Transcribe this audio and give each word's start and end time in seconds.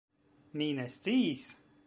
Mi 0.61 0.69
ne 0.79 0.87
sciis! 0.95 1.47